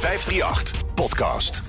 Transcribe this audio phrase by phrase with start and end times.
[0.00, 1.62] 538 Podcast.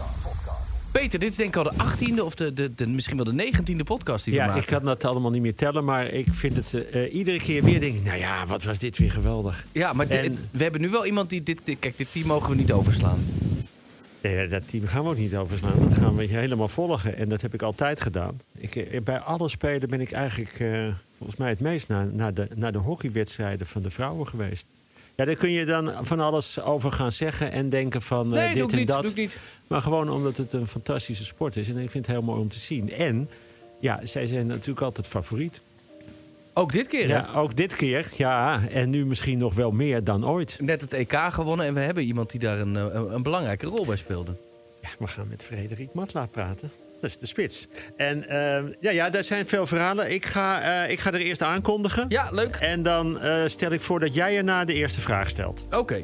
[0.91, 3.51] Peter, dit is denk ik al de 18e of de, de, de, misschien wel de
[3.53, 4.61] 19e podcast die we Ja, maken.
[4.61, 7.79] ik kan dat allemaal niet meer tellen, maar ik vind het eh, iedere keer weer
[7.79, 9.65] denk ik, nou ja, wat was dit weer geweldig.
[9.71, 12.49] Ja, maar En- we hebben nu wel iemand die dit, dit- Kijk, dit team mogen
[12.49, 13.25] we niet overslaan.
[14.21, 15.79] Nee, dat team gaan we ook niet overslaan.
[15.89, 17.17] Dat gaan we helemaal volgen.
[17.17, 18.39] En dat heb ik altijd gedaan.
[18.57, 20.87] Ik, eh, bij alle spelen ben ik eigenlijk eh,
[21.17, 24.67] volgens mij het meest naar, naar, de, naar de hockeywedstrijden van de vrouwen geweest.
[25.17, 28.47] Ja, daar kun je dan van alles over gaan zeggen en denken van eh, Nee,
[28.47, 28.87] dit doe ik en niet.
[28.87, 29.01] dat.
[29.01, 29.37] Doe ik niet.
[29.67, 31.69] Maar gewoon omdat het een fantastische sport is.
[31.69, 32.91] En ik vind het heel mooi om te zien.
[32.91, 33.29] En
[33.79, 35.61] ja, zij zijn natuurlijk altijd favoriet.
[36.53, 37.15] Ook dit keer, hè?
[37.15, 38.07] Ja, ook dit keer.
[38.17, 40.57] Ja, en nu misschien nog wel meer dan ooit.
[40.61, 43.65] Net het EK gewonnen en we hebben iemand die daar een, eh, een, een belangrijke
[43.65, 44.31] rol bij speelde.
[44.81, 46.71] Ja, we gaan met Frederik Matla praten.
[47.01, 47.67] Dat is de spits.
[47.97, 50.11] En ehm, ja, ja, daar zijn veel verhalen.
[50.13, 52.05] Ik ga, eh, ik ga er eerst aankondigen.
[52.09, 52.55] Ja, leuk.
[52.55, 55.67] En dan eh, stel ik voor dat jij erna de eerste vraag stelt.
[55.75, 56.03] Oké.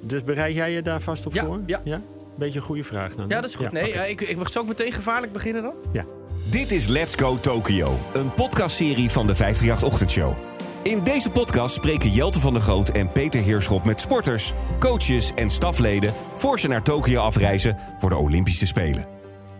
[0.00, 1.60] Dus bereid jij je daar vast op Ja, voor?
[1.66, 2.00] ja.
[2.38, 3.28] Beetje een goede vraag dan.
[3.28, 3.72] Ja, dat is goed.
[3.72, 5.74] nee, ja, ik, ik mag zo ook meteen gevaarlijk beginnen dan?
[5.92, 6.04] ja.
[6.50, 10.53] Dit is Let's Go Tokyo, een podcastserie van de 538 Ochtendshow.
[10.84, 15.50] In deze podcast spreken Jelte van der Groot en Peter Heerschop met sporters, coaches en
[15.50, 19.06] stafleden voor ze naar Tokio afreizen voor de Olympische Spelen.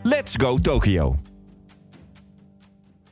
[0.03, 1.17] Let's Go Tokyo.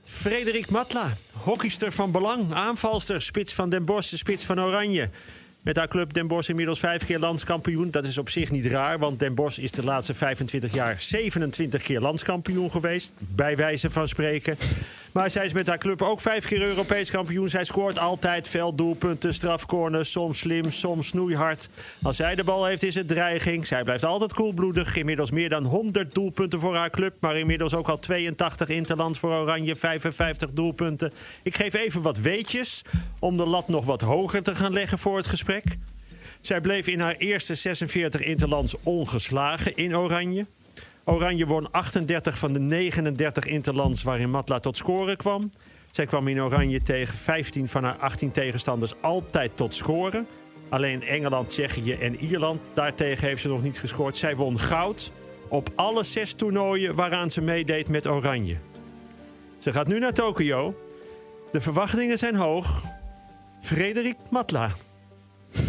[0.02, 5.08] Frederik Matla, hockeyster van belang, aanvalster, spits van Den Bosch, spits van Oranje.
[5.62, 7.90] Met haar club Den Bosch inmiddels vijf keer landskampioen.
[7.90, 11.83] Dat is op zich niet raar, want Den Bosch is de laatste 25 jaar 27
[11.83, 13.12] keer landskampioen geweest.
[13.18, 14.56] Bij wijze van spreken.
[15.12, 17.48] Maar zij is met haar club ook vijf keer Europees kampioen.
[17.48, 21.68] Zij scoort altijd veel doelpunten, strafcorners, soms slim, soms snoeihard.
[22.02, 23.66] Als zij de bal heeft is het dreiging.
[23.66, 24.96] Zij blijft altijd koelbloedig.
[24.96, 27.14] Inmiddels meer dan 100 doelpunten voor haar club.
[27.20, 31.12] Maar inmiddels ook al 82 interlands voor Oranje, 55 doelpunten.
[31.42, 32.83] Ik geef even wat weetjes
[33.18, 35.64] om de lat nog wat hoger te gaan leggen voor het gesprek.
[36.40, 40.46] Zij bleef in haar eerste 46 interlands ongeslagen in Oranje.
[41.05, 45.53] Oranje won 38 van de 39 interlands waarin Matla tot scoren kwam.
[45.90, 50.27] Zij kwam in Oranje tegen 15 van haar 18 tegenstanders altijd tot scoren.
[50.68, 54.17] Alleen Engeland, Tsjechië en Ierland daartegen heeft ze nog niet gescoord.
[54.17, 55.12] Zij won goud
[55.48, 58.57] op alle zes toernooien waaraan ze meedeed met Oranje.
[59.58, 60.74] Ze gaat nu naar Tokio.
[61.52, 62.83] De verwachtingen zijn hoog.
[63.62, 64.70] Frederik Matla.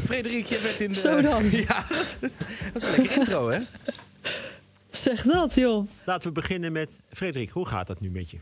[0.06, 0.94] Frederik, je bent in de...
[0.96, 1.44] Zo dan.
[1.68, 2.32] Ja, dat, dat
[2.74, 3.60] is een lekker intro, hè?
[4.96, 5.88] Zeg dat, joh.
[6.06, 7.50] Laten we beginnen met Frederik.
[7.50, 8.38] Hoe gaat het nu met je?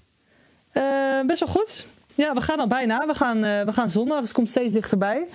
[0.71, 1.85] Eh, best wel goed.
[2.15, 3.07] Ja, we gaan al bijna.
[3.07, 4.21] We gaan, eh, we gaan zondag.
[4.21, 5.27] Het komt steeds dichterbij.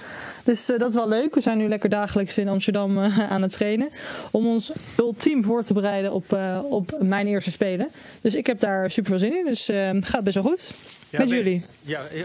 [0.45, 1.35] Dus eh, dat is wel leuk.
[1.35, 3.91] We zijn nu lekker dagelijks in Amsterdam aan het trainen.
[4.31, 7.89] Om ons ultiem voor te bereiden op, op mijn eerste spelen.
[8.21, 9.45] Dus ik heb daar super veel zin in.
[9.45, 10.71] Dus gaat best wel goed.
[11.11, 11.65] Met jullie.
[11.81, 12.01] Ja,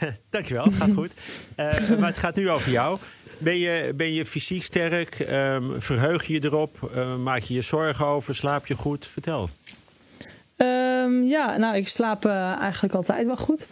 [0.00, 0.66] ja, dankjewel.
[0.70, 1.12] Gaat goed.
[1.98, 2.98] Maar het gaat nu over jou.
[3.38, 5.20] Ben je, ben je fysiek sterk?
[5.20, 6.90] Ehm, verheug je erop?
[6.94, 8.34] Eh, maak je je zorgen over?
[8.34, 9.06] Slaap je goed?
[9.06, 9.48] Vertel.
[10.56, 13.66] Ehm, ja, nou, ik slaap eh, eigenlijk altijd wel goed.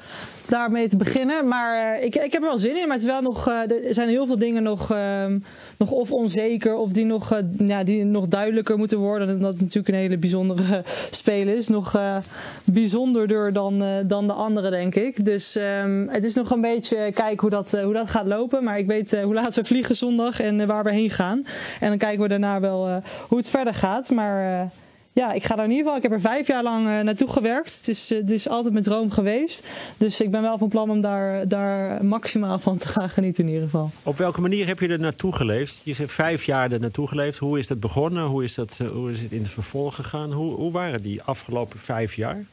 [0.49, 1.49] Daarmee te beginnen.
[1.49, 2.87] Maar eh, ik, ik heb er wel zin in.
[2.87, 5.39] Maar het is wel nog, eh, er zijn heel veel dingen nog, ehm,
[5.85, 6.77] nog of onzeker.
[6.77, 9.29] Of die nog, eh, ja, die nog duidelijker moeten worden.
[9.29, 11.69] Omdat het natuurlijk een hele bijzondere spel is.
[11.69, 12.17] Nog eh,
[12.65, 15.25] bijzonderder dan, eh, dan de andere, denk ik.
[15.25, 18.65] Dus ehm, het is nog een beetje kijken hoe dat, hoe dat gaat lopen.
[18.65, 21.45] Maar ik weet hoe laat we vliegen zondag en waar we heen gaan.
[21.81, 24.11] En dan kijken we daarna wel hoe het verder gaat.
[24.11, 24.71] Maar...
[25.15, 25.97] ja, ik ga daar in ieder geval.
[25.97, 27.77] Ik heb er vijf jaar lang eh, naartoe gewerkt.
[27.77, 29.65] Het is, eh, het is altijd mijn droom geweest.
[29.97, 33.53] Dus ik ben wel van plan om daar, daar maximaal van te gaan genieten in
[33.53, 33.91] ieder geval.
[34.03, 35.81] Op welke manier heb je er naartoe geleefd?
[35.85, 37.39] Je zegt vijf jaar er naartoe geleefd.
[37.39, 38.25] Hoe is dat begonnen?
[38.25, 40.33] Hoe is, dat, eh, hoe is het in het vervolg gegaan?
[40.33, 42.45] Hoe, hoe waren die afgelopen vijf jaar?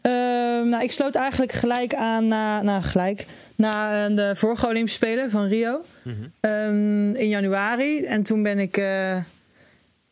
[0.00, 5.30] Ehm, nou, ik sloot eigenlijk gelijk aan na, nou, gelijk, na de vorige Olympische Spelen
[5.30, 5.80] van Rio.
[6.40, 8.04] Ehm, in januari.
[8.04, 8.82] En toen ben ik...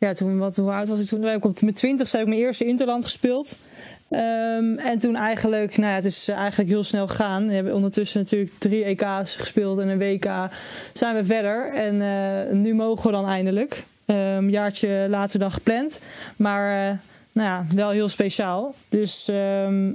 [0.09, 1.29] ja, toen, wat, hoe oud was ik toen?
[1.29, 3.57] Ik op mijn twintigste heb ik mijn eerste Interland gespeeld.
[4.11, 7.47] Ehm, en toen eigenlijk, nou ja, het is eigenlijk heel snel gegaan.
[7.47, 10.31] We hebben ondertussen natuurlijk drie EK's gespeeld en een WK
[10.93, 11.73] zijn we verder.
[11.75, 13.85] En eh, nu mogen we dan eindelijk.
[14.05, 16.01] Ehm, een jaartje later dan gepland.
[16.37, 16.97] Maar eh,
[17.33, 18.75] nou ja, wel heel speciaal.
[18.89, 19.91] Dus ehm,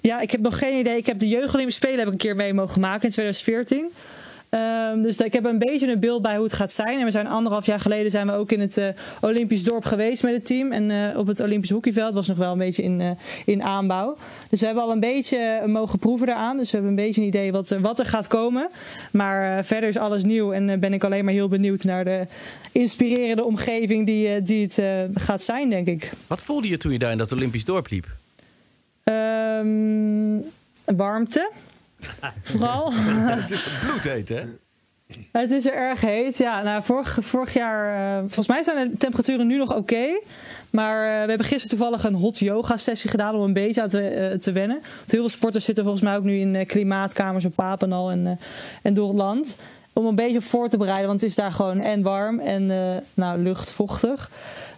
[0.00, 0.96] ja, ik heb nog geen idee.
[0.96, 3.90] Ik heb de Jeugd Spelen heb ik een keer mee mogen maken in 2014.
[4.48, 6.98] Ehm, dus ik heb een beetje een beeld bij hoe het gaat zijn.
[6.98, 8.88] En we zijn anderhalf jaar geleden zijn we ook in het eh,
[9.20, 10.72] Olympisch dorp geweest met het team.
[10.72, 13.10] En eh, op het Olympisch hockeyveld was nog wel een beetje in, eh,
[13.44, 14.16] in aanbouw.
[14.50, 16.56] Dus we hebben al een beetje mogen proeven daaraan.
[16.56, 18.68] Dus we hebben een beetje een idee wat, wat er gaat komen.
[19.12, 20.52] Maar verder is alles nieuw.
[20.52, 22.26] En ben ik alleen maar heel benieuwd naar de
[22.72, 24.82] inspirerende omgeving die, die het
[25.14, 26.12] gaat zijn, denk ik.
[26.26, 28.06] Wat voelde je toen je daar in dat Olympisch dorp liep?
[29.04, 30.40] Ehm,
[30.96, 31.50] warmte.
[32.42, 32.92] Vooral.
[33.42, 34.42] Het is bloedheet, hè?
[35.32, 36.36] Het is er erg heet.
[36.36, 37.94] Ja, nou, vorig, vorig jaar.
[37.94, 40.20] eh, volgens mij zijn de temperaturen nu nog oké.
[40.70, 43.88] maar eh, we hebben gisteren toevallig een hot yoga sessie gedaan om een beetje aan
[43.88, 44.76] te, eh, te wennen.
[44.76, 48.38] Want heel veel sporters zitten volgens mij ook nu in klimaatkamers op Papendal en,
[48.82, 49.56] en door het land.
[49.92, 52.66] Om een beetje op voor te bereiden, want het is daar gewoon en warm en
[53.14, 54.30] nou, luchtvochtig.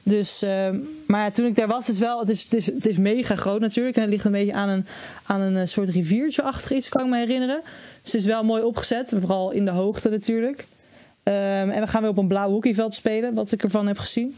[0.02, 0.68] Dus, eh,
[1.06, 2.96] maar ja, toen ik daar was, het is wel, het is, het is, het is
[2.96, 3.96] mega groot natuurlijk.
[3.96, 4.86] En het ligt een beetje aan een,
[5.24, 7.60] aan een eh, soort riviertje-achtig iets, kan ik me herinneren.
[8.02, 10.66] Dus het is wel mooi opgezet, vooral in de hoogte natuurlijk.
[11.22, 14.36] Ehm, en we gaan weer op een blauw hockeyveld spelen, wat ik ervan heb gezien.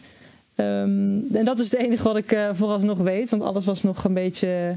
[0.55, 4.05] Ehm, en dat is het enige wat ik eh, vooralsnog weet, want alles was nog
[4.05, 4.77] een beetje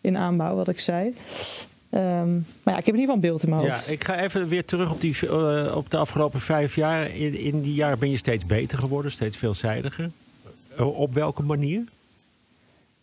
[0.00, 1.12] in aanbouw, wat ik zei.
[1.90, 3.90] Maar ja, ik heb in ieder geval een beeld in mijn Ja, hoofd.
[3.90, 7.10] ik ga even weer terug op, die, eh, op de afgelopen vijf jaar.
[7.10, 10.10] In, in die jaren ben je steeds beter geworden, steeds veelzijdiger.
[10.76, 11.84] Eh, op welke manier?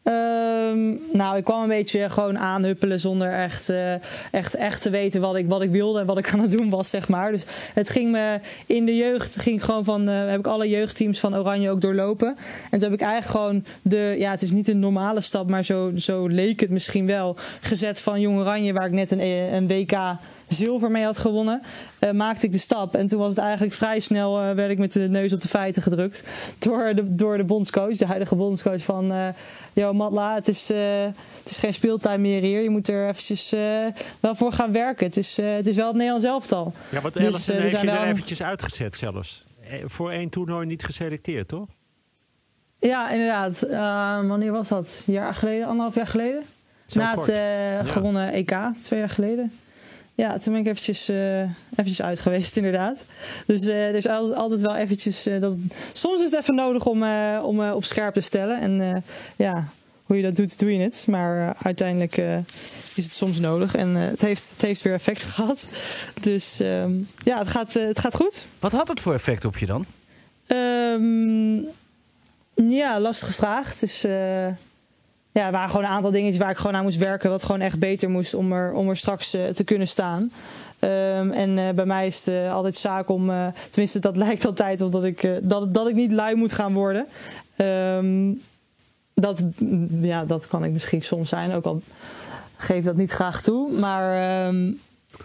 [0.03, 3.93] Ehm, nou, ik kwam een beetje gewoon aanhuppelen zonder echt, eh,
[4.31, 6.69] echt, echt te weten wat ik, wat ik wilde en wat ik aan het doen
[6.69, 7.31] was, zeg maar.
[7.31, 7.43] Dus
[7.73, 11.37] het ging me in de jeugd, ging gewoon van, eh, heb ik alle jeugdteams van
[11.37, 12.27] Oranje ook doorlopen.
[12.27, 15.63] En toen heb ik eigenlijk gewoon de, ja, het is niet een normale stap, maar
[15.63, 19.21] zo, zo leek het misschien wel, gezet van Jong Oranje, waar ik net een,
[19.53, 19.97] een WK
[20.53, 21.61] zilver mee had gewonnen,
[22.00, 22.95] eh, maakte ik de stap.
[22.95, 25.47] En toen was het eigenlijk vrij snel, eh, werd ik met de neus op de
[25.47, 26.23] feiten gedrukt
[26.59, 29.27] door de, door de bondscoach, de huidige bondscoach van, eh
[29.73, 32.61] yo Matla, het is, het is geen speeltijd meer hier.
[32.61, 33.50] Je moet er eventjes
[34.19, 35.05] wel voor gaan werken.
[35.05, 36.73] Het is, het is wel het Nederlands elftal.
[36.89, 39.44] Ja, want Dus, Ellison eh, er heeft zijn je er eventjes uitgezet zelfs.
[39.85, 41.67] Voor één toernooi niet geselecteerd, toch?
[42.77, 43.61] Ja, inderdaad.
[43.61, 45.03] Eh, wanneer was dat?
[45.07, 46.44] Een jaar geleden, anderhalf jaar geleden?
[46.85, 47.27] Zo Na kort.
[47.27, 49.51] het gewonnen EK, twee jaar geleden.
[50.15, 53.04] Ja, toen ben ik eventjes, eh, eventjes uit geweest, inderdaad.
[53.45, 55.25] Dus eh, er is altijd, altijd wel eventjes...
[55.25, 55.56] eh, dat,
[55.94, 57.04] soms is het even nodig om,
[57.44, 58.60] om op scherp te stellen.
[58.60, 59.04] En
[59.36, 59.68] ja,
[60.04, 61.06] hoe je dat doet, doe je het.
[61.07, 62.18] Maar uiteindelijk
[62.95, 63.75] is het soms nodig.
[63.75, 65.77] En het, heeft, het heeft weer effect gehad.
[66.21, 66.94] Dus ehm,
[67.24, 68.45] ja, het gaat, het gaat goed.
[68.60, 69.86] Wat had het voor effect op je dan?
[70.48, 71.56] Ehm,
[72.71, 73.81] ja, lastige vraag.
[74.04, 74.48] Eh,
[75.33, 77.30] ja, er waren gewoon een aantal dingetjes waar ik gewoon aan moest werken.
[77.30, 80.31] Wat gewoon echt beter moest om er, om er straks eh, te kunnen staan.
[80.80, 83.31] Ehm, en eh, bij mij is het eh, altijd zaak om,
[83.69, 87.07] tenminste dat lijkt altijd op dat ik, dat, dat ik niet lui moet gaan worden.
[87.56, 88.31] Ehm,
[89.13, 89.44] dat,
[90.01, 91.81] ja, dat kan ik misschien soms zijn, ook al
[92.57, 93.79] geef dat niet graag toe.
[93.79, 94.71] Maar ehm,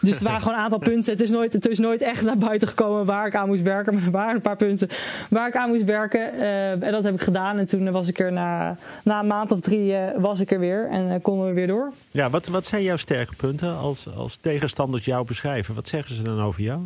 [0.00, 1.12] dus er waren gewoon een aantal punten.
[1.12, 3.94] Het is, nooit, het is nooit echt naar buiten gekomen waar ik aan moest werken.
[3.94, 4.88] Maar er waren een paar punten
[5.30, 6.32] waar ik aan moest werken.
[6.32, 7.58] Eh, en dat heb ik gedaan.
[7.58, 10.58] En toen was ik er na, na een maand of drie eh, was ik er
[10.58, 10.88] weer.
[10.90, 11.92] En eh, konden we weer door.
[12.10, 15.74] Ja, wat, wat zijn jouw sterke punten als, als tegenstanders jou beschrijven?
[15.74, 16.80] Wat zeggen ze dan over jou?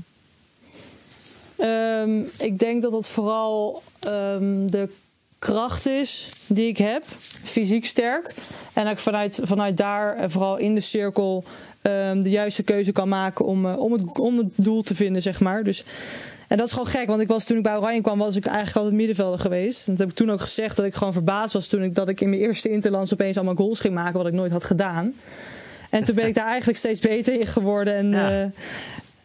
[1.59, 4.89] Ehm, ik denk dat het vooral ehm, de
[5.39, 7.03] kracht is die ik heb,
[7.45, 8.35] fysiek sterk.
[8.75, 11.45] En dat ik vanuit, vanuit daar, vooral in de cirkel,
[11.83, 15.23] ehm, de juiste keuze kan maken om, eh, om, het, om het doel te vinden,
[15.23, 15.65] zeg maar.
[15.65, 15.85] Dus,
[16.49, 18.47] en dat is gewoon gek, want ik was, toen ik bij Oranje kwam, was ik
[18.47, 19.87] eigenlijk altijd middenvelder geweest.
[19.87, 22.09] En dat heb ik toen ook gezegd, dat ik gewoon verbaasd was toen ik, dat
[22.09, 25.15] ik in mijn eerste interlands opeens allemaal goals ging maken, wat ik nooit had gedaan.
[25.91, 27.95] En toen ben ik daar eigenlijk steeds beter in geworden.
[27.95, 28.31] En, Ja.
[28.43, 28.47] eh,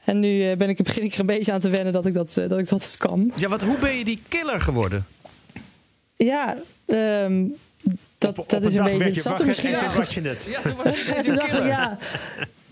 [0.03, 2.13] en nu eh, ben ik, begin ik er een beetje aan te wennen dat ik
[2.13, 3.31] dat, dat, ik dat kan.
[3.35, 5.05] Ja, wat, hoe ben je die killer geworden?
[6.15, 6.55] Ja,
[6.85, 7.43] ehm,
[8.17, 9.03] dat, Op- op dat is een beetje.
[9.03, 10.05] Het zat er misschien en toen ergens.
[10.05, 10.47] was je het.
[10.51, 11.97] Ja, toen was je Toen dacht ik, ja,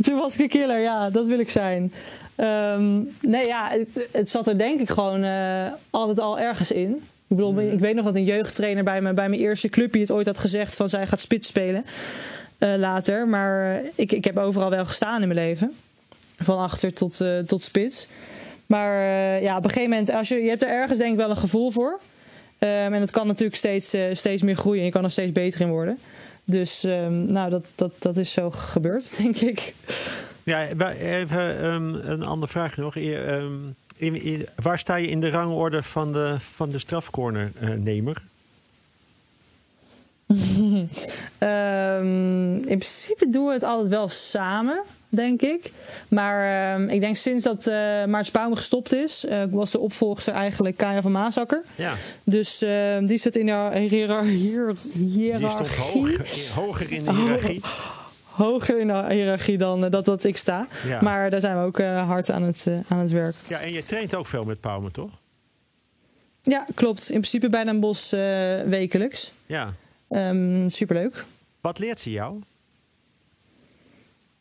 [0.03, 1.94] toen was ik een killer, ja, dat wil ik zijn.
[2.36, 6.92] Ehm, nee, ja, het, het zat er denk ik gewoon eh, altijd al ergens in.
[7.27, 10.11] Ik bedoel, ik weet nog dat een jeugdtrainer bij, me, bij mijn eerste clubje het
[10.11, 11.85] ooit had gezegd van zij gaat spits spelen
[12.57, 13.28] eh, later.
[13.28, 15.71] Maar eh, ik, ik heb overal wel gestaan in mijn leven.
[16.40, 18.07] Van achter tot, eh, tot spits.
[18.66, 21.18] Maar eh, ja, op een gegeven moment, als je, je hebt er ergens denk ik
[21.18, 21.99] wel een gevoel voor.
[22.66, 24.84] En het kan natuurlijk steeds, eh, steeds meer groeien.
[24.84, 26.00] Je kan er steeds beter in worden.
[26.44, 29.74] Dus ehm, nou, dat, dat, dat is zo gebeurd, denk ik.
[30.44, 30.68] Ja,
[30.98, 32.95] even ehm, een andere vraag nog.
[32.95, 33.54] Ehm,
[33.98, 38.22] in- in- waar sta je in de rangorde van de, van de strafcornernemer?
[41.38, 44.81] Ehm, in principe doen we het altijd wel samen,
[45.16, 45.72] denk ik.
[46.07, 47.74] Maar ehm, ik denk sinds dat eh
[48.06, 51.64] Maartens Bouwme gestopt is, eh, was de opvolgster eigenlijk Kaya van Maasakker.
[51.76, 51.94] ja,
[52.24, 54.74] Dus ehm, die zit in de hiërar- hier-
[55.38, 56.48] die stond hiërarchie.
[56.50, 57.62] hoog, hoger in de hiërarchie.
[58.36, 60.68] Hoger in de hiërarchie dan eh, dat, dat ik sta.
[60.88, 61.02] Ja.
[61.02, 63.36] Maar daar zijn we ook eh, hard aan het, eh, aan het werk.
[63.48, 65.10] Ja, en je traint ook veel met Pauwme, toch?
[66.42, 67.04] Ja, klopt.
[67.10, 68.19] In principe bij Den Bosch eh,
[68.62, 69.31] wekelijks.
[69.45, 69.74] Ja.
[70.10, 71.24] Ehm, superleuk.
[71.62, 72.40] Wat leert ze jou?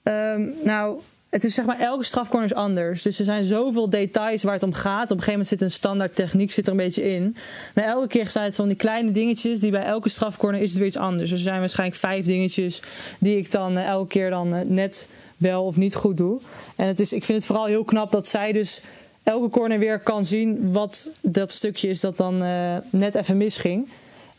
[0.04, 3.02] Ehm, nou, het is zeg maar elke strafcorner is anders.
[3.02, 5.02] Dus er zijn zoveel details waar het om gaat.
[5.02, 7.36] Op een gegeven moment zit een standaard techniek zit er een beetje in.
[7.74, 10.78] Maar elke keer zijn het van die kleine dingetjes die bij elke strafcorner is het
[10.78, 11.30] weer iets anders.
[11.30, 12.82] Dus er zijn waarschijnlijk vijf dingetjes
[13.18, 16.40] die ik dan eh, elke keer dan eh, net wel of niet goed doe.
[16.76, 18.80] En het is, ik vind het vooral heel knap dat zij dus
[19.22, 23.88] elke corner weer kan zien wat dat stukje is dat dan eh, net even misging.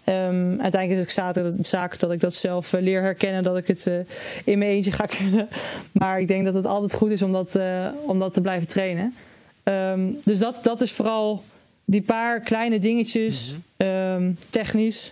[0.09, 3.67] Um, uiteindelijk is het zaak, zaak dat ik dat zelf uh, leer herkennen, dat ik
[3.67, 3.93] het uh,
[4.43, 5.47] in mijn eentje ga kunnen.
[5.91, 8.67] Maar ik denk dat het altijd goed is om dat, uh, om dat te blijven
[8.67, 9.13] trainen.
[9.63, 11.43] Um, dus dat, dat is vooral
[11.85, 13.87] die paar kleine dingetjes, mm -hmm.
[13.87, 15.11] um, technisch.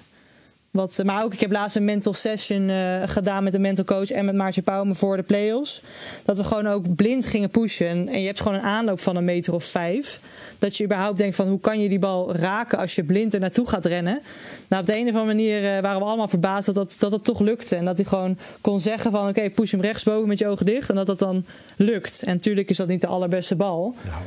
[0.73, 4.11] Wat, maar ook, ik heb laatst een mental session uh, gedaan met een mental coach
[4.11, 5.81] en met Maartje Pauwme voor de play-offs.
[6.25, 7.87] Dat we gewoon ook blind gingen pushen.
[7.87, 10.19] En, je hebt gewoon een aanloop van een meter of vijf.
[10.59, 13.39] Dat je überhaupt denkt van hoe kan je die bal raken als je blind er
[13.39, 14.21] naartoe gaat rennen.
[14.67, 17.23] Nou, op de een of andere manier uh, waren we allemaal verbaasd dat dat, dat
[17.23, 17.75] toch lukte.
[17.75, 20.89] En dat hij gewoon kon zeggen van oké, push hem rechtsboven met je ogen dicht.
[20.89, 22.23] En dat dat dan lukt.
[22.23, 23.95] En natuurlijk is dat niet de allerbeste bal.
[24.05, 24.21] Nou.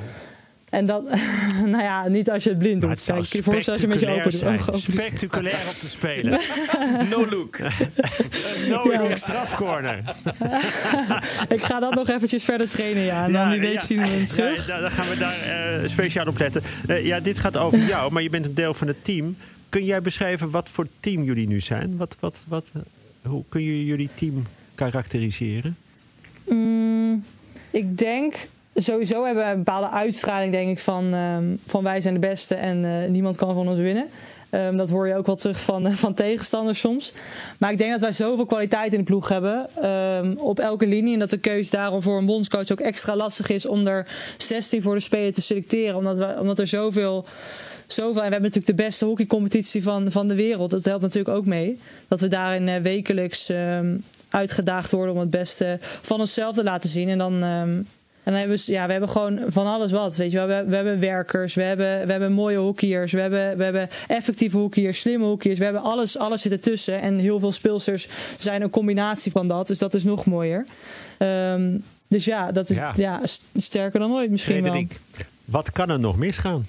[0.70, 1.02] En dat,
[1.74, 3.04] nou ja, niet als je het blind doet.
[3.04, 4.80] Kijk, je als je met je ogen doet.
[4.80, 6.40] Spectaculair om te spelen.
[7.10, 7.58] no look.
[8.70, 9.00] no ja.
[9.00, 10.02] look strafcorner.
[11.56, 13.24] ik ga dat nog eventjes verder trainen, ja.
[13.24, 14.66] En dan wie weet zien we hem terug.
[14.66, 16.62] Ja, dan gaan we daar uh, speciaal op letten.
[16.88, 19.36] Uh, ja, dit gaat over jou, maar je bent een deel van het team.
[19.68, 21.96] Kun jij beschrijven wat voor team jullie nu zijn?
[21.96, 22.70] Wat, wat, wat,
[23.22, 25.76] hoe kun je jullie team karakteriseren?
[26.48, 27.24] Mm,
[27.70, 32.14] ik denk sowieso hebben we een bepaalde uitstraling, denk ik, van, um, van wij zijn
[32.14, 34.06] de beste en uh, niemand kan van ons winnen.
[34.50, 37.12] Um, dat hoor je ook wel terug van, van tegenstanders soms.
[37.58, 41.12] Maar ik denk dat wij zoveel kwaliteit in de ploeg hebben um, op elke linie.
[41.12, 44.06] En dat de keuze daarom voor een bondscoach ook extra lastig is om er
[44.38, 45.96] 16 voor de speler te selecteren.
[45.96, 47.24] Omdat, we, omdat er zoveel.
[47.86, 50.70] Zoveel, en we hebben natuurlijk de beste hockeycompetitie van, van de wereld.
[50.70, 51.78] Dat helpt natuurlijk ook mee.
[52.08, 53.52] Dat we daarin uh, wekelijks
[54.28, 57.08] uitgedaagd worden om het beste van onszelf te laten zien.
[57.08, 57.42] En dan,
[58.32, 60.16] dan hebben we, ja, we hebben gewoon van alles wat.
[60.16, 63.56] Weet je, we hebben, we hebben werkers, we hebben, we hebben mooie hockeyers, we hebben,
[63.56, 65.58] we hebben effectieve hockeyers, slimme hockeyers.
[65.58, 67.00] We hebben alles, alles zit ertussen.
[67.00, 69.66] En heel veel speelsters zijn een combinatie van dat.
[69.66, 70.66] Dus dat is nog mooier.
[71.18, 72.92] Um, dus ja, dat is ja.
[72.96, 73.20] ja.
[73.54, 75.26] sterker dan ooit misschien Frederik, wel.
[75.44, 76.66] Wat kan er nog misgaan?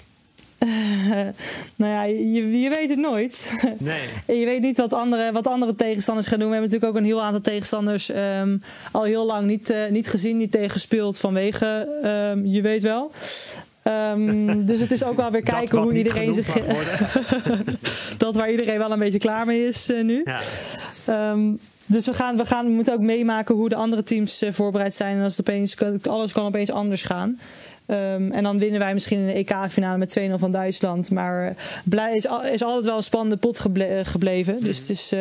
[0.59, 0.69] Uh,
[1.75, 3.51] nou ja, je, je, weet het nooit.
[3.77, 4.01] Nee.
[4.39, 6.47] je weet niet wat andere, wat andere tegenstanders gaan doen.
[6.47, 8.61] We hebben natuurlijk ook een heel aantal tegenstanders um,
[8.91, 11.87] al heel lang niet, uh, niet gezien, niet tegengespeeld vanwege,
[12.33, 13.11] um, je weet wel.
[13.83, 16.47] Um, dus het is ook wel weer kijken hoe iedereen zich.
[18.17, 20.25] dat waar iedereen wel een beetje klaar mee is uh, nu.
[20.25, 21.35] Ja.
[21.85, 25.17] dus we, gaan, we, gaan, we moeten ook meemaken hoe de andere teams voorbereid zijn.
[25.17, 27.39] En als het opeens, alles kan opeens anders gaan.
[27.87, 31.11] Um, en dan winnen wij misschien in de EK-finale met 2-0 van Duitsland.
[31.11, 34.63] Maar blij, is, is altijd wel een spannende pot geble gebleven.
[34.63, 35.19] Dus uh,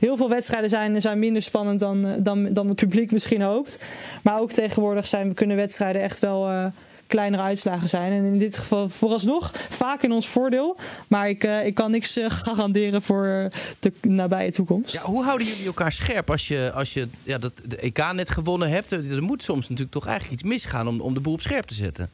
[0.00, 3.82] heel veel wedstrijden zijn, zijn minder spannend dan, dan, dan het publiek misschien hoopt.
[4.22, 6.70] Maar ook tegenwoordig zijn, kunnen wedstrijden echt wel
[7.08, 8.12] kleinere uitslagen zijn.
[8.12, 10.76] En in dit geval vooralsnog vaak in ons voordeel.
[11.08, 13.48] Maar ik, uh, ik kan niks uh, garanderen voor
[13.78, 14.92] de nabije toekomst.
[14.92, 18.30] Ja, hoe houden jullie elkaar scherp als je, als je ja, dat, de EK net
[18.30, 18.90] gewonnen hebt?
[18.90, 21.74] Er moet soms natuurlijk toch eigenlijk iets misgaan om, om de boel op scherp te
[21.74, 22.10] zetten.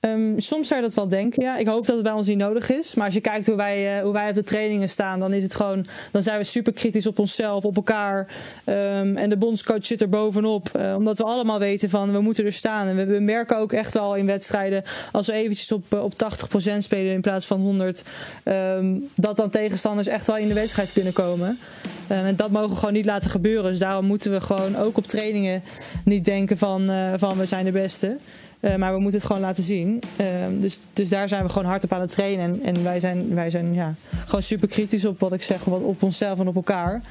[0.00, 1.56] Um, soms zou je dat wel denken, ja.
[1.56, 2.94] Ik hoop dat het bij ons niet nodig is.
[2.94, 5.42] Maar als je kijkt hoe wij, uh, hoe wij op de trainingen staan, dan is
[5.42, 5.86] het gewoon.
[6.10, 8.28] Dan zijn we super kritisch op onszelf, op elkaar.
[8.64, 10.70] Um, en de bondscoach zit er bovenop.
[10.76, 12.86] Uh, omdat we allemaal weten van we moeten er staan.
[12.86, 17.12] En we, merken ook echt wel in wedstrijden, als we eventjes op, op 80% spelen
[17.12, 18.02] in plaats van 100,
[18.44, 21.58] um, dat dan tegenstanders echt wel in de wedstrijd kunnen komen.
[22.06, 23.70] en dat mogen we gewoon niet laten gebeuren.
[23.70, 25.62] Dus daarom moeten we gewoon ook op trainingen
[26.04, 28.16] niet denken van, van we zijn de beste.
[28.60, 30.02] Uh, maar we moeten het gewoon laten zien.
[30.20, 30.26] Uh,
[30.60, 32.44] dus, dus daar zijn we gewoon hard op aan het trainen.
[32.44, 35.82] En, en wij zijn, wij zijn ja, gewoon super kritisch op wat ik zeg, wat,
[35.82, 37.02] op onszelf en op elkaar.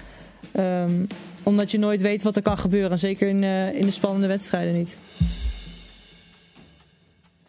[0.57, 1.07] Um,
[1.43, 2.99] omdat je nooit weet wat er kan gebeuren.
[2.99, 4.97] Zeker in, uh, in de spannende wedstrijden niet.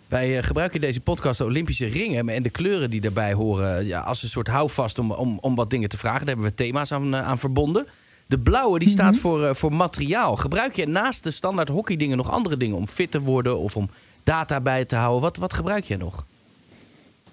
[0.08, 4.00] Wij gebruiken in deze podcast de Olympische ringen en de kleuren die daarbij horen ja,
[4.00, 6.26] als een soort houvast om, om, om wat dingen te vragen.
[6.26, 7.86] Daar hebben we thema's aan, aan verbonden.
[8.28, 9.20] De blauwe die staat mm -hmm.
[9.20, 10.36] voor, uh, voor materiaal.
[10.36, 13.90] Gebruik je naast de standaard hockeydingen nog andere dingen om fit te worden of om
[14.22, 15.22] data bij te houden?
[15.22, 16.24] Wat, wat gebruik je nog?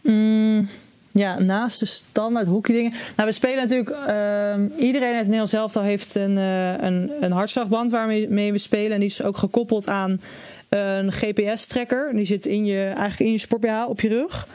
[0.02, 0.70] Mm,
[1.12, 2.94] ja, naast de standaard hockeydingen.
[3.16, 3.90] Nou, we spelen natuurlijk.
[3.90, 8.92] Uh, iedereen in het Nederlands elftal heeft een, uh, een, een hartslagband waarmee we spelen.
[8.92, 10.22] En die is ook gekoppeld aan
[10.70, 12.14] een GPS-tracker.
[12.14, 14.48] Die zit in je, eigenlijk in je sport op je rug.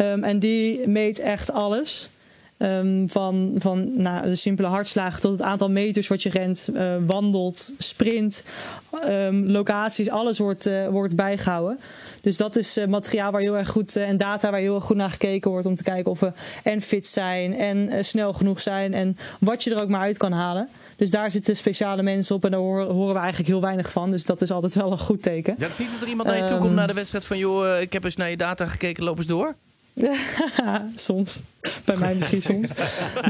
[0.00, 2.08] Um, en die meet echt alles.
[2.58, 6.94] Um, van van nou, de simpele hartslagen tot het aantal meters wat je rent, uh,
[7.06, 8.44] wandelt, sprint,
[9.04, 11.78] um, locaties, alles wordt, uh, wordt bijgehouden.
[12.20, 14.96] Dus dat is uh, materiaal waar heel erg goed en data waar heel erg goed
[14.96, 16.32] naar gekeken wordt om te kijken of we
[16.62, 20.32] en fit zijn en snel genoeg zijn en wat je er ook maar uit kan
[20.32, 20.68] halen.
[20.96, 24.10] Dus daar zitten speciale mensen op en daar horen, horen we eigenlijk heel weinig van.
[24.10, 25.54] Dus dat is altijd wel een goed teken.
[25.58, 27.38] Dat is niet dat er iemand naar je toe komt um, na de wedstrijd van
[27.38, 29.54] joh, ik heb eens naar je data gekeken, loop eens door?
[30.94, 31.40] soms.
[31.84, 32.68] Bij mij misschien soms.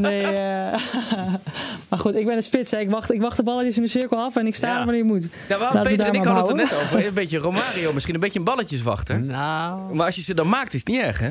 [0.01, 0.31] Nee, eh,
[1.89, 2.71] maar goed, ik ben een spits.
[2.71, 2.79] Hè.
[2.79, 4.73] Ik, wacht, ik wacht de balletjes in de cirkel af en ik sta Ja.
[4.73, 5.23] er wanneer je moet.
[5.23, 7.07] Ja, we hadden Laten we Peter en ik hadden het er net over.
[7.07, 9.21] Een beetje Romario, misschien een beetje een balletjeswachter.
[9.21, 11.29] Nou, Maar als je ze dan maakt, is het niet erg, hè?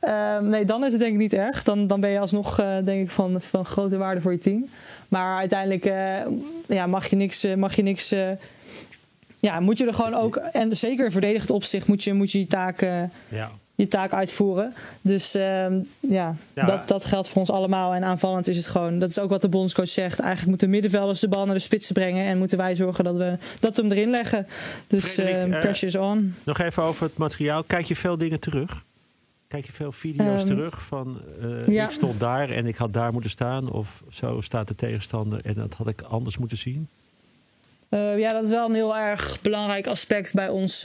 [0.00, 1.62] Ehm, nee, dan is het denk ik niet erg.
[1.62, 4.66] Dan, dan ben je alsnog eh, denk ik van, van grote waarde voor je team.
[5.08, 6.32] Maar uiteindelijk eh,
[6.76, 7.44] ja, mag je niks...
[7.44, 8.28] eh, mag je niks eh,
[9.40, 10.36] ja, moet je er gewoon ook...
[10.36, 12.80] En zeker in verdedigend opzicht moet je moet je, je taak...
[12.82, 13.50] eh, ja.
[13.76, 14.74] Je taak uitvoeren.
[15.00, 16.64] Dus ehm, ja, Ja.
[16.64, 17.94] Dat, dat geldt voor ons allemaal.
[17.94, 20.18] En aanvallend is het gewoon, dat is ook wat de bondscoach zegt.
[20.18, 22.26] Eigenlijk moeten middenvelders de bal naar de spitsen brengen.
[22.26, 24.46] En moeten wij zorgen dat we, dat we hem erin leggen.
[24.86, 26.34] Dus pressure is on.
[26.44, 27.62] Nog even over het materiaal.
[27.62, 28.84] Kijk je veel dingen terug?
[29.48, 31.84] Kijk je veel video's Ehm, terug van eh, ja.
[31.84, 33.72] ik stond daar en ik had daar moeten staan?
[33.72, 36.88] Of zo staat de tegenstander en dat had ik anders moeten zien?
[37.88, 40.84] Eh, ja, dat is wel een heel erg belangrijk aspect bij ons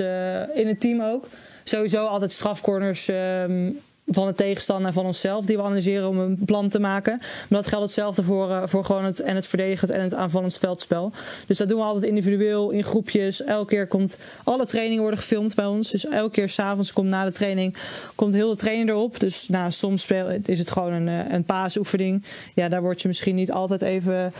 [0.53, 1.27] in het team ook.
[1.63, 3.69] Sowieso altijd strafcorners ehm,
[4.07, 7.17] van de tegenstander en van onszelf die we analyseren om een plan te maken.
[7.19, 10.57] Maar dat geldt hetzelfde voor, eh, voor gewoon het, en het verdedigend en het aanvallend
[10.57, 11.11] veldspel.
[11.47, 13.43] Dus dat doen we altijd individueel in groepjes.
[13.43, 15.91] Elke keer komt alle trainingen worden gefilmd bij ons.
[15.91, 17.77] Dus elke keer s'avonds komt na de training
[18.15, 19.19] komt heel de training erop.
[19.19, 22.23] Dus nou, soms speel, is het gewoon een, eh, een paasoefening.
[22.55, 24.33] Ja, daar word je misschien niet altijd even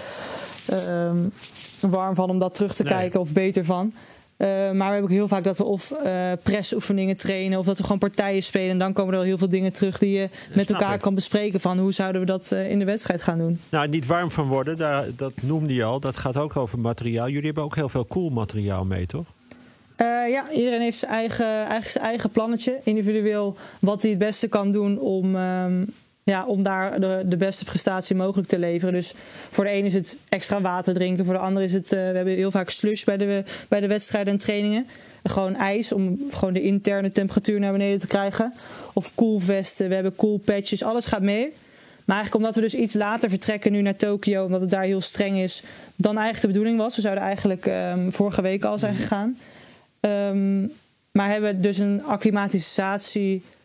[0.68, 1.18] ehm,
[1.82, 2.94] warm van om dat terug te Nee.
[2.94, 3.94] kijken of beter van.
[4.42, 7.78] Eh, maar we hebben ook heel vaak dat we of eh pressoefeningen trainen of dat
[7.78, 8.70] we gewoon partijen spelen.
[8.70, 11.02] En dan komen er wel heel veel dingen terug die je met snap elkaar ik.
[11.02, 11.60] kan bespreken.
[11.60, 13.60] Van hoe zouden we dat eh, in de wedstrijd gaan doen?
[13.70, 16.00] Nou, niet warm van worden, daar, dat noemde je al.
[16.00, 17.28] Dat gaat ook over materiaal.
[17.28, 19.26] Jullie hebben ook heel veel cool materiaal mee, toch?
[20.30, 22.80] Ja, iedereen heeft zijn eigen, zijn eigen plannetje.
[22.84, 25.84] Individueel wat hij het beste kan doen om, ehm,
[26.24, 28.94] ja, om daar de, de beste prestatie mogelijk te leveren.
[28.94, 29.14] Dus
[29.50, 31.26] voor de een is het extra water drinken.
[31.26, 33.88] Voor de ander is het, eh, we hebben heel vaak slush bij de, bij de
[33.88, 34.88] wedstrijden en trainingen.
[35.24, 38.54] Gewoon ijs om gewoon de interne temperatuur naar beneden te krijgen.
[38.94, 41.54] Of koelvesten, we hebben cool patches, alles gaat mee.
[42.06, 45.02] Maar eigenlijk omdat we dus iets later vertrekken nu naar Tokio, omdat het daar heel
[45.02, 45.64] streng is,
[45.96, 46.96] dan eigenlijk de bedoeling was.
[46.96, 49.38] We zouden eigenlijk ehm, vorige week al zijn gegaan.
[50.00, 50.62] Ehm,
[51.12, 53.60] maar hebben dus een acclimatisatie ac-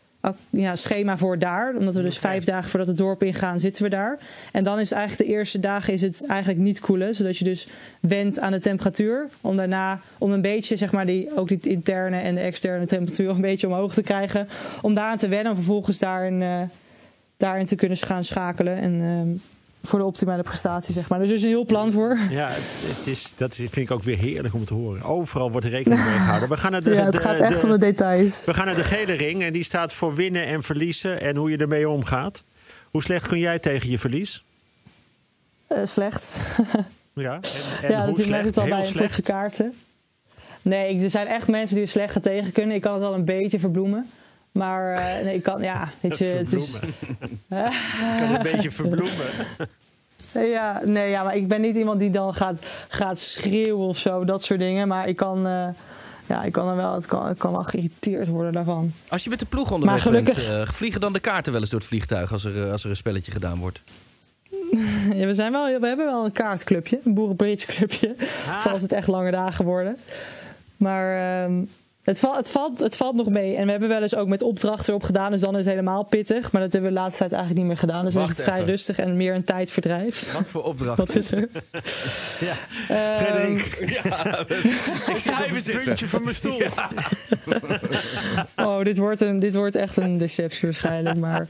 [0.49, 1.75] ja, schema voor daar.
[1.75, 4.19] Omdat we dus vijf dagen voordat het dorp ingaan, zitten we daar.
[4.51, 7.15] En dan is het eigenlijk de eerste dagen is het eigenlijk niet koelen.
[7.15, 7.67] Zodat je dus
[7.99, 9.29] went aan de temperatuur.
[9.41, 13.29] Om daarna, om een beetje, zeg maar, die, ook die interne en de externe temperatuur
[13.29, 14.47] een beetje omhoog te krijgen.
[14.81, 15.51] Om daaraan te wennen.
[15.51, 16.61] Om vervolgens daarin, eh,
[17.37, 18.77] daarin te kunnen gaan schakelen.
[18.77, 19.56] En ehm,
[19.87, 21.19] voor de optimale prestatie, zeg maar.
[21.19, 22.17] Dus er is een heel plan voor.
[22.29, 25.03] Ja, het is, dat is- vind ik ook weer heerlijk om te horen.
[25.03, 26.49] Overal wordt er rekening mee gehouden.
[26.49, 28.45] We gaan naar de, ja, het de- gaat echt de- om de details.
[28.45, 31.51] we gaan naar de gele ring en die staat voor winnen en verliezen en hoe
[31.51, 32.43] je ermee omgaat.
[32.91, 34.43] Hoe slecht kun jij tegen je verlies?
[35.67, 36.35] Eh, slecht.
[37.13, 37.41] Ja, en,
[37.81, 38.45] en ja, hoe slecht?
[38.45, 39.07] het al Heel bij een slecht.
[39.15, 39.73] potje kaarten.
[40.61, 42.75] Nee, er zijn echt mensen die er slecht tegen kunnen.
[42.75, 44.09] Ik kan het wel een beetje verbloemen.
[44.57, 46.71] Maar eh, nee, ik kan, ja, weet je, het is...
[48.19, 49.25] Kan een beetje verbloemen.
[50.33, 54.25] Ja, nee, ja, maar ik ben niet iemand die dan gaat, gaat schreeuwen of zo,
[54.25, 54.87] dat soort dingen.
[54.87, 55.67] Maar ik kan, eh,
[56.25, 58.91] ja, ik kan er wel, het kan, ik kan wel geïrriteerd worden daarvan.
[59.07, 61.61] Als je met de ploeg onderweg Maar bent, gelukkig- eh, vliegen dan de kaarten wel
[61.61, 63.81] eens door het vliegtuig als er, als er een spelletje gedaan wordt?
[65.13, 68.15] Ja, we, zijn wel, we hebben wel een kaartclubje, een boerenbridgeclubje,
[68.49, 68.59] Ah.
[68.61, 69.97] voor als het echt lange dagen worden.
[70.77, 71.61] Maar ehm,
[72.07, 73.55] het, valt, het, valt, het valt nog mee.
[73.55, 76.03] En we hebben wel eens ook met opdrachten erop gedaan, dus dan is het helemaal
[76.03, 76.51] pittig.
[76.51, 78.05] Maar dat hebben we de laatste tijd eigenlijk niet meer gedaan.
[78.05, 78.69] Dus dan is Wacht het vrij even.
[78.69, 80.33] rustig en meer een tijdverdrijf.
[80.33, 80.97] Wat voor opdracht?
[81.07, 81.47] Wat is er?
[82.39, 82.55] Ja.
[82.89, 86.61] Ehm, Frederik, Ja, ik op het puntje van mijn stoel.
[88.55, 91.17] Oh, dit wordt, een, dit wordt echt een deceptie waarschijnlijk.
[91.17, 91.47] Maar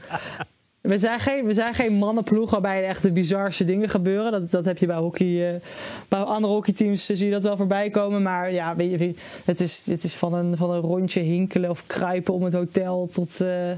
[0.80, 4.32] we zijn geen, we zijn geen mannenploeg waarbij echt de bizarste dingen gebeuren.
[4.32, 5.54] Dat, dat heb je bij hockey.
[5.54, 5.60] eh,
[6.08, 8.22] bij andere hockeyteams eh, zie je dat wel voorbij komen.
[8.22, 9.14] Maar ja, weet je,
[9.44, 13.08] het is, het is van, een, van een rondje hinkelen of kruipen om het hotel
[13.12, 13.40] tot.
[13.40, 13.70] eh,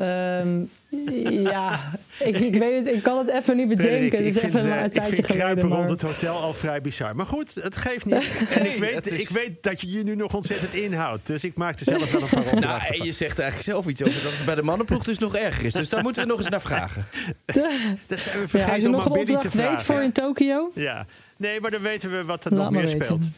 [0.00, 0.60] ehm,
[1.52, 1.80] ja,
[2.18, 3.98] ik, ik weet het, ik kan het even niet bedenken.
[3.98, 5.36] Frederik, ik is vind, even eh, een ik tijdje vind geleden.
[5.36, 7.16] kruipen maar- rond het hotel al vrij bizar.
[7.16, 8.42] Maar goed, het geeft niet.
[8.54, 11.26] En ik weet, is- ik weet dat je je nu nog ontzettend inhoudt.
[11.26, 13.86] Dus ik maak er zelf wel een paar Nou, opdrachten en je zegt eigenlijk zelf
[13.86, 15.72] iets over dat het bij de mannenploeg dus nog erger is.
[15.72, 17.06] Dus daar moeten we nog eens naar vragen.
[17.46, 17.68] Dat zijn
[18.06, 20.70] we ja, als vergeten je om nog een opdracht weet voor in Tokio.
[20.74, 23.04] Ja, nee, maar dan weten we wat er Laat nog meer weten.
[23.04, 23.28] speelt.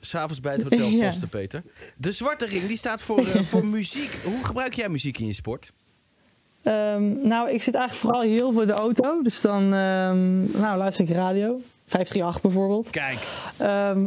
[0.00, 1.06] S'avonds bij het hotel Ja.
[1.06, 1.62] Posten, Peter.
[1.96, 4.16] De zwarte ring die staat voor, eh, voor muziek.
[4.24, 5.72] Hoe gebruik jij muziek in je sport?
[6.62, 9.22] Ehm, nou, ik zit eigenlijk vooral heel in de auto.
[9.22, 11.60] Dus dan ehm, nou, luister ik radio.
[11.86, 12.90] 538 bijvoorbeeld.
[12.90, 13.18] Kijk,
[13.58, 14.06] Ehm,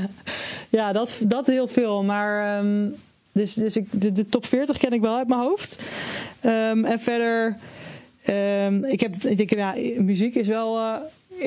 [0.78, 2.02] ja, dat, dat heel veel.
[2.02, 2.62] Maar
[3.32, 5.78] dus, dus ik, de, de top 40 ken ik wel uit mijn hoofd.
[6.40, 7.56] En verder,
[8.82, 10.94] ik heb, ik denk, ja, muziek is wel, eh,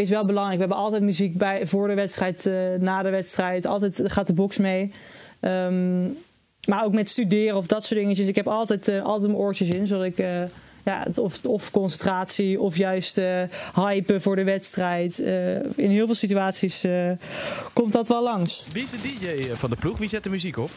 [0.02, 0.56] is wel belangrijk.
[0.56, 3.65] We hebben altijd muziek bij, voor de wedstrijd, eh, na de wedstrijd.
[3.65, 4.91] Altijd gaat de box mee.
[6.68, 8.28] Maar ook met studeren of dat soort dingetjes.
[8.28, 10.44] Ik heb altijd, eh, altijd mijn oortjes in, zodat ik eh,
[10.88, 15.20] ja, of, of concentratie of juist eh hypen voor de wedstrijd.
[15.20, 17.12] Eh, in heel veel situaties eh,
[17.74, 18.68] komt dat wel langs.
[18.72, 19.98] Wie is de DJ van de ploeg?
[19.98, 20.70] Wie zet de muziek op?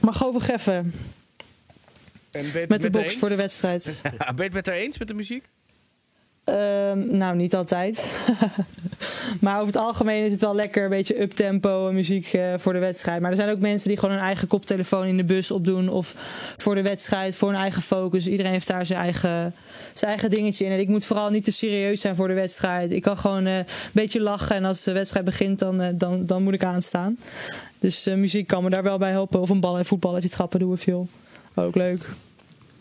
[0.00, 0.92] Maar gewoon geffen En
[2.30, 3.16] ben je het met de met haar box eens?
[3.16, 4.00] voor de wedstrijd.
[4.02, 5.44] ben je het met haar eens met de muziek?
[6.50, 8.04] Ehm, nou, niet altijd.
[9.40, 12.78] maar over het algemeen is het wel lekker een beetje uptempo muziek eh, voor de
[12.78, 13.20] wedstrijd.
[13.20, 15.88] Maar er zijn ook mensen die gewoon hun eigen koptelefoon in de bus opdoen.
[15.88, 16.14] Of
[16.56, 18.26] voor de wedstrijd, voor hun eigen focus.
[18.26, 19.54] Iedereen heeft daar zijn eigen,
[19.94, 20.70] zijn eigen dingetje in.
[20.72, 22.90] En ik moet vooral niet te serieus zijn voor de wedstrijd.
[22.90, 24.56] Ik kan gewoon eh, een beetje lachen.
[24.56, 27.18] En als de wedstrijd begint, dan, eh, dan, dan moet ik aanstaan.
[27.78, 29.40] Dus muziek kan me daar wel bij helpen.
[29.40, 31.08] Of een bal en voetballetje trappen doen we veel.
[31.54, 32.08] Ook leuk.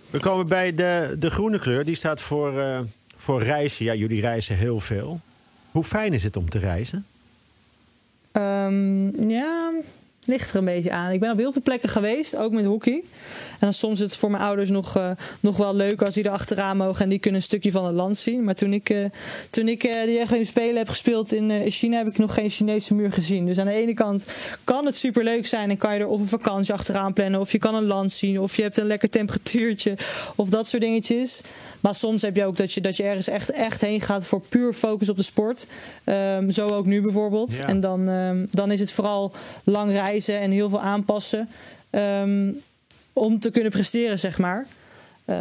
[0.10, 1.86] We komen bij de, de groene kleur.
[1.86, 2.54] Die staat voor,
[3.20, 3.86] voor reizen.
[3.86, 5.20] Ja, jullie reizen heel veel.
[5.72, 7.06] Hoe fijn is het om te reizen?
[8.32, 9.72] Ehm, ja,
[10.26, 11.12] ligt er een beetje aan.
[11.12, 13.04] Ik ben op heel veel plekken geweest, ook met hockey.
[13.52, 16.24] En dan soms is het voor mijn ouders nog, eh, nog wel leuk als die
[16.24, 18.44] er achteraan mogen en die kunnen een stukje van het land zien.
[18.44, 19.06] Maar toen ik, eh
[19.50, 23.12] toen ik eh die Spelen heb gespeeld in China, heb ik nog geen Chinese muur
[23.12, 23.46] gezien.
[23.46, 24.26] Dus aan de ene kant
[24.64, 27.52] kan het super leuk zijn en kan je er of een vakantie achteraan plannen, of
[27.52, 29.94] je kan een land zien, of je hebt een lekker temperatuurtje,
[30.36, 31.42] of dat soort dingetjes.
[31.80, 34.42] Maar soms heb je ook dat je, dat je ergens echt, echt heen gaat voor
[34.50, 35.68] puur focus op de sport.
[36.04, 37.56] Ehm, zo ook nu bijvoorbeeld.
[37.56, 37.68] Ja.
[37.68, 41.50] En dan, ehm, dan is het vooral lang reizen en heel veel aanpassen.
[41.90, 42.52] ehm,
[43.14, 44.68] om te kunnen presteren, zeg maar.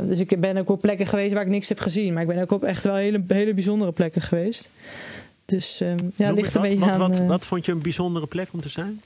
[0.02, 2.12] Dus ik ben ook op plekken geweest waar ik niks heb gezien.
[2.12, 4.70] Maar ik ben ook op echt wel hele, hele bijzondere plekken geweest.
[5.44, 5.82] Dus
[6.16, 6.98] ja, ligt een beetje wat, aan...
[6.98, 9.00] wat, eh, wat vond je een bijzondere plek om te zijn?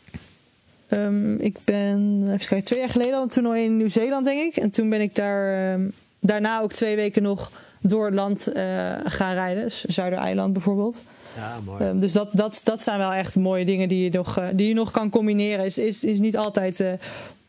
[1.38, 4.62] Ik ben even kijken, twee jaar geleden al een toernooi in Nieuw-Zeeland, denk ik.
[4.62, 5.78] En toen ben ik daar
[6.22, 8.64] daarna ook twee weken nog door het land eh,
[9.04, 9.62] gaan rijden.
[9.62, 11.02] Dus Zuidereiland bijvoorbeeld.
[11.36, 11.84] Ja, mooi.
[11.84, 14.68] Ehm, dus dat, dat, dat zijn wel echt mooie dingen die je nog, eh, die
[14.68, 15.64] je nog kan combineren.
[15.64, 16.92] Is, is, is niet altijd, eh,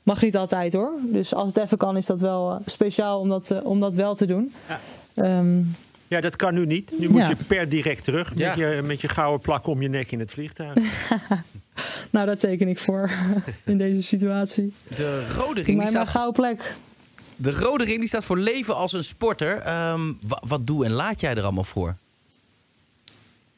[0.03, 0.91] mag niet altijd hoor.
[1.03, 4.25] Dus als het even kan, is dat wel speciaal om dat, om dat wel te
[4.25, 4.53] doen.
[4.67, 4.79] Ja.
[5.13, 5.61] Ehm,
[6.07, 6.91] Ja, dat kan nu niet.
[6.99, 7.27] Nu moet Ja.
[7.29, 8.47] je per direct terug Ja.
[8.47, 10.73] met, je, met je gouden plak om je nek in het vliegtuig.
[12.11, 13.11] nou, daar teken ik voor
[13.65, 14.73] in deze situatie.
[14.95, 16.75] De rode ring, mij maar staat, een gouden plek.
[17.43, 19.57] De rode ring die staat voor leven als een sporter.
[19.61, 21.95] Ehm, wa- wat doe en laat jij er allemaal voor?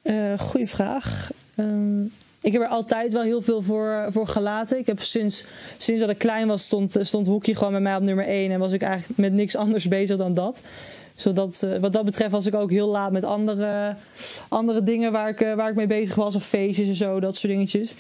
[0.02, 1.30] Eh goeie vraag.
[1.56, 2.04] Ehm,
[2.42, 4.78] ik heb er altijd wel heel veel voor, voor gelaten.
[4.78, 5.44] Ik heb sinds,
[5.78, 8.52] sinds dat ik klein was, stond, stond hockey gewoon bij mij op nummer 1.
[8.52, 10.62] En was ik eigenlijk met niks anders bezig dan dat.
[11.16, 13.96] Zodat, eh, wat dat betreft was ik ook heel laat met andere,
[14.48, 16.36] andere dingen waar ik, eh, waar ik mee bezig was.
[16.36, 17.94] Of feestjes en zo, dat soort dingetjes.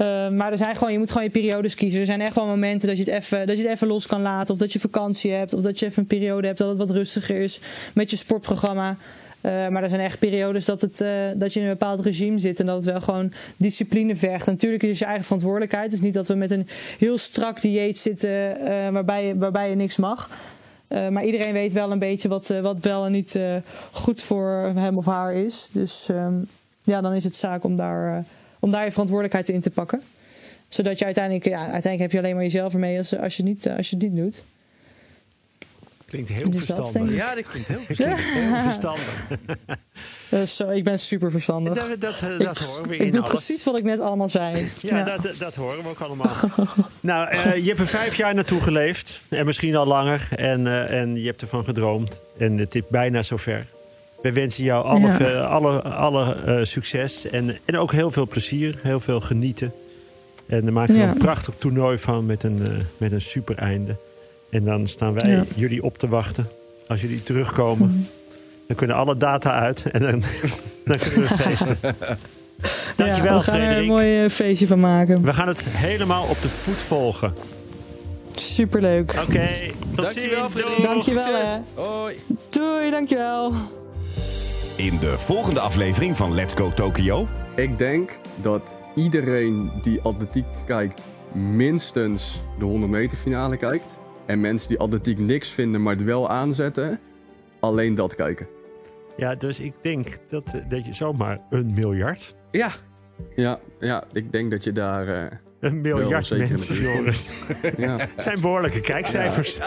[0.00, 2.00] Eh, maar er zijn gewoon, je moet gewoon je periodes kiezen.
[2.00, 4.22] Er zijn echt wel momenten dat je, het even, dat je het even los kan
[4.22, 4.54] laten.
[4.54, 5.54] Of dat je vakantie hebt.
[5.54, 7.60] Of dat je even een periode hebt dat het wat rustiger is
[7.94, 8.96] met je sportprogramma.
[9.40, 12.38] Eh, maar er zijn echt periodes dat, het, eh, dat je in een bepaald regime
[12.38, 12.60] zit.
[12.60, 14.46] En dat het wel gewoon discipline vergt.
[14.46, 15.84] Natuurlijk is het je eigen verantwoordelijkheid.
[15.84, 18.58] Het is niet dat we met een heel strak dieet zitten
[18.92, 20.30] waarbij, waarbij je niks mag.
[20.88, 23.38] Maar iedereen weet wel een beetje wat, wat wel en niet
[23.92, 25.68] goed voor hem of haar is.
[25.72, 26.34] Dus ehm,
[26.82, 28.24] ja, dan is het zaak om daar,
[28.60, 30.02] om daar je verantwoordelijkheid in te pakken.
[30.68, 33.66] Zodat je uiteindelijk, ja, uiteindelijk heb je alleen maar jezelf ermee als, als, je, niet,
[33.66, 34.42] eh, als je het niet doet.
[36.06, 37.10] Klinkt heel Dus verstandig.
[37.12, 37.16] ik.
[37.16, 39.26] Ja, dat klinkt heel Klinkt heel verstandig.
[40.28, 41.74] Dus, ik ben super verstandig.
[41.74, 43.32] Dat, dat, eh, dat ik, horen we ik in doe alles.
[43.32, 44.68] precies wat ik net allemaal zei.
[44.78, 46.34] Ja, Dat, dat horen we ook allemaal.
[47.00, 49.20] nou, je hebt er vijf jaar naartoe geleefd.
[49.28, 50.28] En misschien al langer.
[50.36, 52.20] En, en je hebt ervan gedroomd.
[52.38, 53.66] En het is bijna zover.
[54.22, 55.16] We wensen jou alle, Ja.
[55.16, 57.30] ve- alle, alle eh, succes.
[57.30, 58.78] En, en ook heel veel plezier.
[58.82, 59.72] Heel veel genieten.
[60.46, 61.08] En dan maak je er Ja.
[61.10, 63.96] een prachtig toernooi van met een, eh, met een super einde.
[64.50, 65.44] En dan staan wij Ja.
[65.54, 66.48] jullie op te wachten.
[66.86, 68.08] Als jullie terugkomen.
[68.66, 69.82] Dan kunnen alle data uit.
[69.90, 70.22] En dan,
[70.84, 71.78] dan kunnen we feesten.
[72.96, 73.86] Dankjewel, ja, we gaan er een Frederik.
[73.88, 75.22] mooi eh, feestje van maken.
[75.22, 77.34] We gaan het helemaal op de voet volgen.
[78.34, 79.10] Superleuk.
[79.28, 79.48] Oké,
[79.94, 80.52] tot Dankjewel, ziens.
[80.52, 80.84] Frederik.
[80.84, 81.48] Dankjewel, Succes.
[81.74, 81.82] hè.
[81.82, 82.14] Hoi.
[82.50, 83.52] Doei, dankjewel.
[84.80, 91.02] In de volgende aflevering van Let's Go Tokyo Ik denk dat iedereen die atletiek kijkt,
[91.32, 93.98] minstens de 100 meter finale kijkt.
[94.26, 97.00] En mensen die atletiek niks vinden, maar het wel aanzetten,
[97.58, 98.46] alleen dat kijken.
[99.16, 102.34] Ja, dus ik denk dat, eh, dat je zomaar een miljard...
[102.50, 102.72] Ja,
[103.36, 105.08] Ja, ja ik denk dat je daar.
[105.08, 106.80] eh, Een miljard mensen.
[106.82, 107.28] Joris.
[107.76, 109.58] ja, Het zijn behoorlijke kijkcijfers.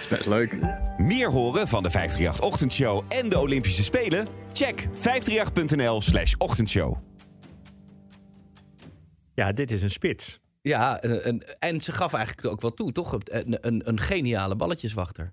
[0.00, 0.58] is best leuk.
[0.96, 4.26] Meer horen van de 538 Ochtendshow en de Olympische Spelen?
[4.52, 6.96] Check 538.nl slash ochtendshow.
[9.34, 10.40] Ja, dit is een spits.
[10.62, 13.12] ja een, een- en ze gaf eigenlijk ook wel toe, toch?
[13.24, 15.32] Een, een, een geniale balletjeswachter.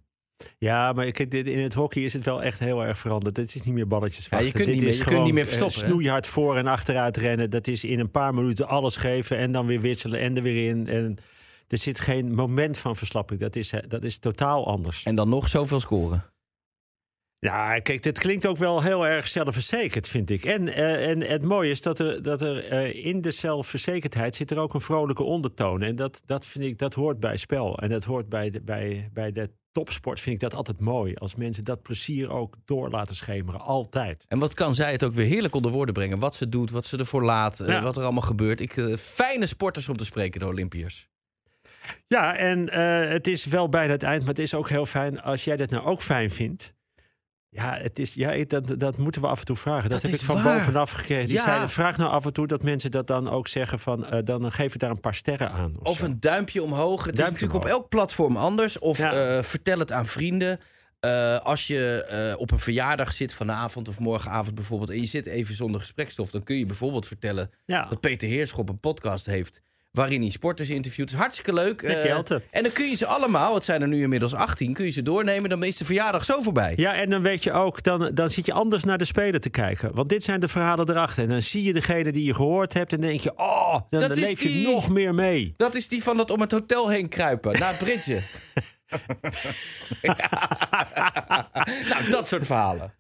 [0.58, 3.38] Ja, maar kijk, dit, in het hockey is het wel echt heel erg veranderd.
[3.38, 5.44] Het is niet meer balletjes Ja, je kunt Dit niet meer- je kunt niet meer
[5.44, 5.80] eh, verstoppen?
[5.90, 7.50] Snoeihard voor en achteruit rennen.
[7.50, 10.70] Dat is in een paar minuten alles geven en dan weer wisselen en er weer
[10.70, 10.88] in.
[10.88, 11.18] En
[11.68, 13.40] er zit geen moment van verslapping.
[13.40, 15.04] Dat is, eh, dat is totaal anders.
[15.04, 16.26] En dan nog zoveel scoren.
[17.46, 20.46] Ja, kijk, dit klinkt ook wel heel erg zelfverzekerd, vind ik.
[20.46, 24.52] En, eh, en het mooie is dat er, dat er eh, in de zelfverzekerdheid zit
[24.52, 25.82] er ook een vrolijke ondertoon.
[25.82, 27.78] En dat, dat vind ik, dat hoort bij spel.
[27.78, 31.16] En dat hoort bij de, bij, bij de topsport, vind ik dat altijd mooi.
[31.16, 34.26] Als mensen dat plezier ook door laten schemeren, altijd.
[34.28, 36.20] En wat kan zij het ook weer heerlijk onder woorden brengen.
[36.20, 38.60] Wat ze doet, wat ze ervoor laat, eh, wat er allemaal gebeurt.
[38.60, 41.10] Ik, fijne sporters om te spreken, de Olympiërs.
[42.08, 42.70] Ja, en
[43.10, 45.70] het is wel bijna het eind, maar het is ook heel fijn als jij dat
[45.70, 46.74] nou ook fijn vindt.
[47.54, 49.90] Ja, het is, ja dat, dat moeten we af en toe vragen.
[49.90, 50.58] Dat, Dat heb ik van waar.
[50.58, 51.26] bovenaf gekregen.
[51.28, 51.44] Die Ja.
[51.44, 54.06] zeiden, vraag nou af en toe dat mensen dat dan ook zeggen van...
[54.06, 55.74] eh, dan geef ik daar een paar sterren aan.
[55.80, 57.06] Of, Of een duimpje omhoog.
[57.06, 57.72] Het Duimpje is natuurlijk omhoog.
[57.74, 58.80] op elk platform anders.
[58.80, 59.38] Of Ja.
[59.38, 60.60] eh, vertel het aan vrienden.
[61.00, 64.90] Eh, als je op een verjaardag zit vanavond of morgenavond bijvoorbeeld...
[64.90, 66.32] en je zit even zonder gesprekstof...
[66.32, 67.86] dan kun je bijvoorbeeld vertellen Ja.
[67.90, 69.62] dat Peter Heerschop een podcast heeft...
[69.92, 71.08] waarin hij sporters interviewt.
[71.08, 71.82] Dat is hartstikke leuk.
[71.82, 74.74] Eh, en dan kun je ze allemaal, het zijn er nu inmiddels 18...
[74.74, 76.74] kun je ze doornemen, dan is de verjaardag zo voorbij.
[76.76, 79.50] Ja, en dan weet je ook, dan, dan zit je anders naar de speler te
[79.50, 79.96] kijken.
[79.96, 81.24] Want dit zijn de verhalen erachter.
[81.24, 83.34] En dan zie je degene die je gehoord hebt en denk je...
[83.36, 84.62] oh, dan, Dat dan leef die.
[84.62, 85.54] je nog meer mee.
[85.58, 88.22] Dat is die van het om het hotel heen kruipen, naar het bridge.
[91.90, 92.94] nou, dat soort verhalen.